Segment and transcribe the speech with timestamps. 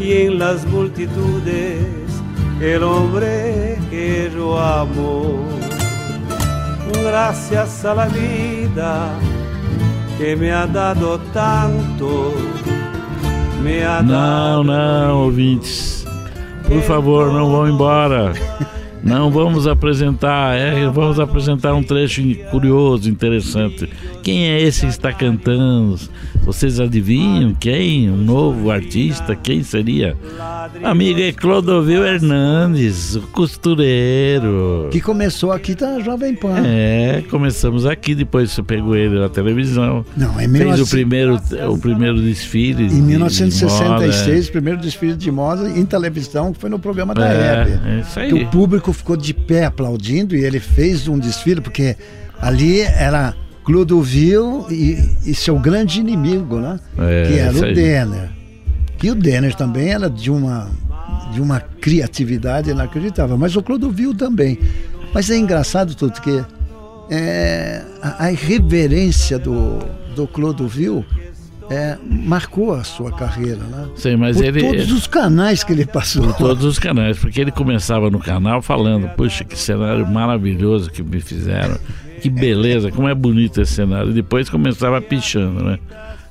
[0.00, 1.78] y en las multitudes
[2.60, 5.44] el hombre que yo amo.
[7.04, 9.08] Gracias a la vida
[10.18, 12.32] que me ha dado tanto,
[13.62, 14.64] me ha Não, dado.
[14.64, 16.04] não, ouvintes.
[16.66, 18.32] Por favor, não vão embora.
[19.02, 23.88] Não vamos apresentar, é, vamos apresentar um trecho curioso, interessante.
[24.22, 25.98] Quem é esse que está cantando?
[26.44, 28.10] Vocês adivinham quem?
[28.10, 29.34] Um novo artista?
[29.36, 30.16] Quem seria?
[30.82, 34.88] Amigo, é Clodovil Hernandes, o costureiro.
[34.90, 36.62] Que começou aqui da Jovem Pan.
[36.64, 40.04] É, começamos aqui, depois você pegou ele na televisão.
[40.16, 40.82] Não, em Fez 19...
[40.82, 42.86] o primeiro, o primeiro desfile.
[42.86, 44.48] de- Em de 1966, moda.
[44.48, 47.88] o primeiro desfile de moda em televisão, que foi no programa da É, Hebe.
[47.88, 48.28] é isso aí.
[48.28, 51.96] Que o público ficou de pé aplaudindo e ele fez um desfile, porque
[52.40, 53.34] ali era
[53.64, 56.80] Clodovil e, e seu grande inimigo, né?
[56.98, 57.74] É, que era o.
[57.74, 58.30] Denner.
[59.02, 60.70] E o Denner também era de uma,
[61.32, 64.58] de uma criatividade inacreditável, mas o Clodovil também.
[65.14, 66.44] Mas é engraçado tudo que
[67.10, 69.78] é, a, a irreverência do,
[70.14, 71.04] do Clodovil
[71.70, 73.88] é, marcou a sua carreira, né?
[73.94, 74.60] Sei, mas Por ele.
[74.60, 76.24] todos os canais que ele passou.
[76.24, 81.02] Por todos os canais, porque ele começava no canal falando, puxa, que cenário maravilhoso que
[81.02, 81.78] me fizeram,
[82.20, 84.10] que beleza, como é bonito esse cenário.
[84.10, 85.78] E depois começava pichando, né?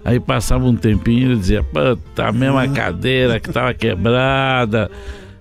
[0.03, 2.73] Aí passava um tempinho e ele dizia, puta, a mesma Uhum.
[2.73, 4.89] cadeira que estava quebrada,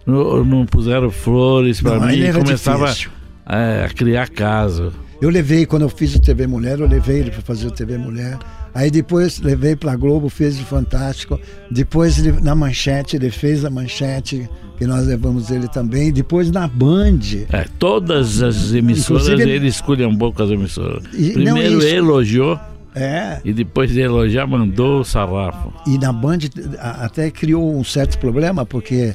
[0.07, 3.11] não, não puseram flores para mim, e começava difícil.
[3.49, 4.93] é, a criar caso.
[5.21, 7.99] Eu levei, quando eu fiz o TV Mulher, eu levei ele para fazer o TV
[7.99, 8.39] Mulher.
[8.73, 11.41] Aí depois levei para Globo, fez o Fantástico.
[11.69, 16.13] Depois ele, na Manchete, ele fez a Manchete, que nós levamos ele também.
[16.13, 17.19] Depois na Band.
[17.53, 21.03] É, todas as emissoras, Inclusive, ele, escolhia um pouco as emissoras.
[21.13, 22.61] E- não, Primeiro isso- elogiou
[22.95, 25.73] É, e depois de elogiar mandou o sarrafo.
[25.85, 26.39] e na Band
[26.79, 29.15] a- até criou um certo problema, porque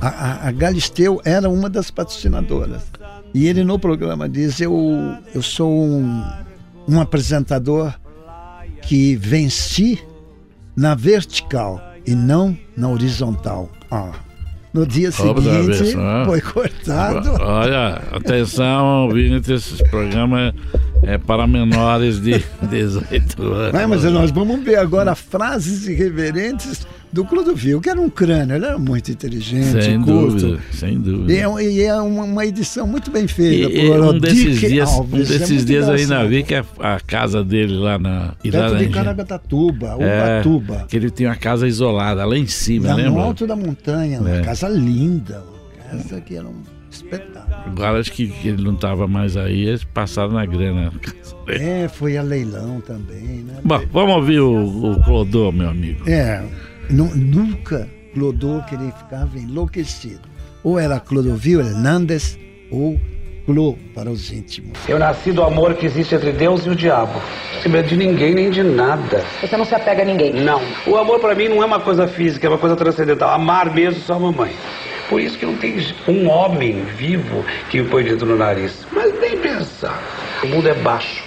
[0.00, 2.82] a, a, a Galisteu era uma das patrocinadoras.
[3.34, 4.74] E ele no programa diz, eu,
[5.34, 6.22] eu sou um,
[6.88, 7.94] um apresentador
[8.82, 9.98] que venci
[10.74, 13.70] na vertical e não na horizontal.
[13.90, 14.12] Ah,
[14.72, 16.22] no dia seguinte ah.
[16.26, 17.30] foi cortado.
[17.40, 20.54] Olha, atenção, ouvinte, esse programa
[21.02, 23.72] é para menores de 18 anos.
[23.72, 28.64] Não, mas nós vamos ver agora frases irreverentes do Clodovil, que era um crânio, ele
[28.66, 30.36] era muito inteligente, Sem culto.
[30.36, 31.32] dúvida, sem dúvida.
[31.32, 34.90] E é, e é uma, uma edição muito bem feita e por um desses dias,
[34.90, 35.30] um Alves.
[35.30, 36.28] é desses muito dias eu ainda engraçado.
[36.28, 40.86] vi que a, a casa dele lá na Perto de Caraguatatuba, É, Ubatuba.
[40.88, 44.30] que ele tinha uma casa isolada lá em cima, Lá no alto da montanha, uma
[44.36, 44.42] É.
[44.42, 45.42] casa linda.
[45.92, 47.54] Uma casa que era um espetáculo.
[47.66, 50.92] Agora acho que ele não estava mais aí, eles passaram na grana.
[51.48, 53.54] É, foi a leilão também, né?
[53.64, 56.08] Bom, vamos ouvir o, o Clodô, meu amigo.
[56.08, 56.42] É,
[56.90, 60.28] nu- nunca Clodô que ele ficava enlouquecido.
[60.64, 62.38] Ou era Clodovil Hernandes
[62.70, 62.98] ou
[63.46, 64.78] Clô para os íntimos.
[64.88, 67.14] Eu nasci do amor que existe entre Deus e o diabo.
[67.54, 69.24] Não se medo de ninguém nem de nada.
[69.40, 70.32] Você não se apega a ninguém.
[70.34, 70.60] Não.
[70.86, 73.30] O amor pra mim não é uma coisa física, é uma coisa transcendental.
[73.30, 74.52] Amar mesmo só a mamãe.
[75.08, 75.76] Por isso que não tem
[76.06, 78.86] um homem vivo que me põe dentro no nariz.
[78.92, 79.98] Mas nem pensar.
[80.42, 81.24] O mundo é baixo.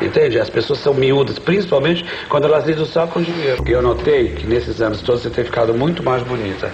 [0.00, 0.38] Entende?
[0.38, 3.62] As pessoas são miúdas, principalmente quando elas lidam só com dinheiro.
[3.66, 6.70] E eu notei que nesses anos todos você tem ficado muito mais bonita.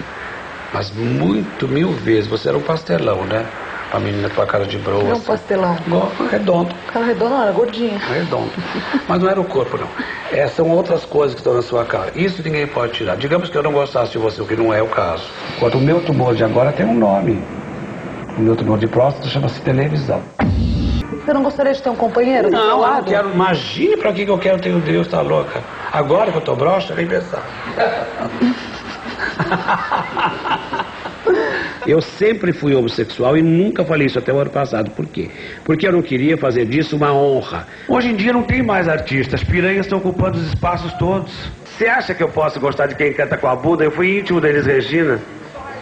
[0.73, 2.27] Mas muito, mil vezes.
[2.27, 3.45] Você era um pastelão, né?
[3.91, 5.01] A menina com a cara de broa.
[5.01, 5.25] Não um assim.
[5.25, 5.77] pastelão.
[5.85, 6.75] Igual, redondo.
[6.91, 7.97] Cara redondo não, era gordinha.
[7.97, 8.51] Redondo.
[9.07, 9.87] Mas não era o corpo, não.
[10.29, 12.11] É, são outras coisas que estão na sua cara.
[12.13, 13.15] Isso ninguém pode tirar.
[13.15, 15.23] Digamos que eu não gostasse de você, o que não é o caso.
[15.55, 17.41] Enquanto o meu tumor de agora tem um nome.
[18.37, 20.21] O meu tumor de próstata chama-se televisão.
[21.27, 23.31] Você não gostaria de ter um companheiro Não, eu não quero.
[23.31, 25.61] Imagine pra que que eu quero ter um Deus, tá louca?
[25.91, 27.43] Agora que eu tô broxa, nem pensar.
[31.85, 34.91] Eu sempre fui homossexual e nunca falei isso até o ano passado.
[34.91, 35.29] Por quê?
[35.63, 37.65] Porque eu não queria fazer disso uma honra.
[37.87, 41.33] Hoje em dia não tem mais artistas, piranhas estão ocupando os espaços todos.
[41.65, 43.85] Você acha que eu posso gostar de quem canta com a Buda?
[43.85, 45.21] Eu fui íntimo deles, Regina.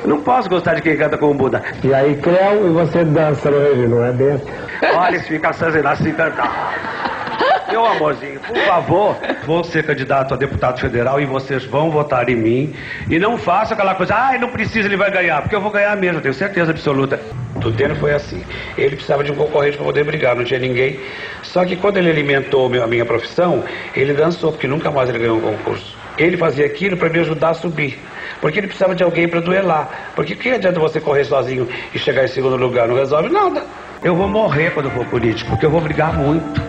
[0.05, 1.63] Eu não posso gostar de quem canta com o Buda.
[1.83, 4.39] E aí, Creu, e você dança no Regina, não é bem?
[4.95, 7.65] Olha, se fica assim cantar.
[7.71, 9.17] Meu amorzinho, por favor,
[9.47, 12.75] vou ser candidato a deputado federal e vocês vão votar em mim.
[13.09, 15.97] E não faça aquela coisa, ai, não precisa, ele vai ganhar, porque eu vou ganhar
[15.97, 17.19] mesmo, tenho certeza absoluta.
[17.59, 18.43] Tudeno foi assim.
[18.77, 20.99] Ele precisava de um concorrente para poder brigar, não tinha ninguém.
[21.41, 23.63] Só que quando ele alimentou a minha profissão,
[23.95, 26.04] ele dançou, porque nunca mais ele ganhou um concurso.
[26.17, 27.99] Ele fazia aquilo para me ajudar a subir.
[28.41, 30.11] Porque ele precisava de alguém para duelar.
[30.15, 32.87] Porque que adianta você correr sozinho e chegar em segundo lugar?
[32.87, 33.63] Não resolve nada.
[34.03, 36.61] Eu vou morrer quando for político, porque eu vou brigar muito.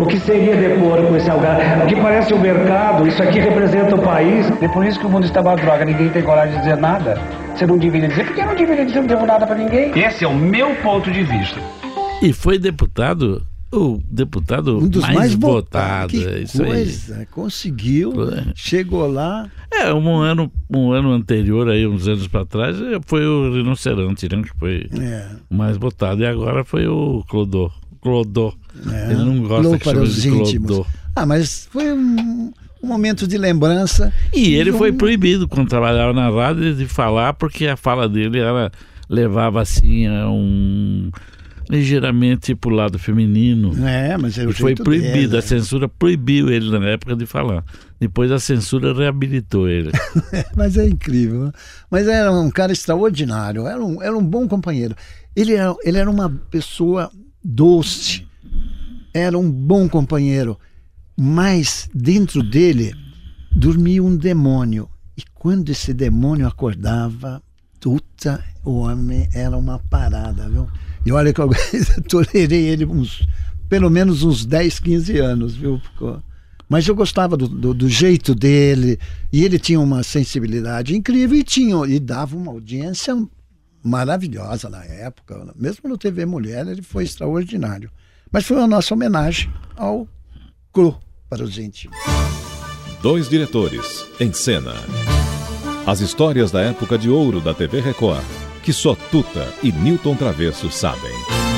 [0.00, 1.82] O que seria depor com esse algar?
[1.82, 4.50] O que parece o mercado, isso aqui representa o país.
[4.62, 7.20] É por isso que o mundo está uma droga, ninguém tem coragem de dizer nada.
[7.54, 9.92] Você não deveria dizer, porque eu não deveria dizer, eu não devo nada para ninguém.
[9.98, 11.60] Esse é o meu ponto de vista.
[12.22, 13.42] E foi deputado,
[13.72, 16.16] o deputado Um dos mais, mais votado.
[16.16, 16.68] é Que isso aí.
[16.70, 17.26] coisa.
[17.30, 18.12] Conseguiu.
[18.32, 18.44] É.
[18.54, 19.48] Chegou lá.
[19.72, 24.28] É, um ano, um ano anterior, aí, uns anos para trás, eh, foi o Rinoceronte,
[24.28, 24.42] né?
[24.42, 25.28] Que foi É.
[25.48, 26.22] o mais votado.
[26.22, 27.70] E agora foi o Clodô.
[28.00, 28.52] Clodô.
[28.90, 29.12] É.
[29.12, 30.66] Ele não gosta Falou que os de íntimos.
[30.70, 30.86] Clodô.
[31.14, 32.52] Ah, mas foi um,
[32.82, 34.12] um momento de lembrança.
[34.34, 38.38] E ele um- foi proibido quando trabalhava na rádio de falar, porque a fala dele
[38.38, 38.72] era,
[39.08, 41.10] levava assim a um
[41.70, 43.72] ligeiramente pro lado feminino.
[43.86, 47.24] É, mas é o E foi proibido, dele, a censura proibiu ele na época de
[47.26, 47.64] falar.
[48.00, 49.90] Depois a censura reabilitou ele.
[50.56, 51.44] Mas é incrível.
[51.44, 51.52] né?
[51.90, 54.96] Mas era um cara extraordinário, era um, era um bom companheiro.
[55.36, 57.10] Ele era, ele era uma pessoa
[57.44, 58.26] doce,
[59.12, 60.58] era um bom companheiro,
[61.16, 62.94] mas dentro dele
[63.54, 64.88] dormia um demônio.
[65.16, 67.42] E quando esse demônio acordava,
[67.80, 70.68] puta, o homem era uma parada, viu?
[71.04, 71.50] E olha que eu
[72.08, 73.26] tolerei ele uns,
[73.68, 75.80] pelo menos uns 10, 15 anos, viu?
[76.68, 78.98] Mas eu gostava do, do, do jeito dele,
[79.32, 83.16] e ele tinha uma sensibilidade incrível e, tinha, e dava uma audiência
[83.82, 85.52] maravilhosa na época.
[85.56, 87.90] Mesmo no TV Mulher, ele foi extraordinário.
[88.30, 90.06] Mas foi a nossa homenagem ao
[90.72, 90.96] Cru
[91.28, 91.96] para os íntimos.
[93.02, 94.74] Dois diretores em cena.
[95.90, 98.22] As histórias da época de ouro da TV Record,
[98.62, 101.49] que só Tuta e Newton Travesso sabem.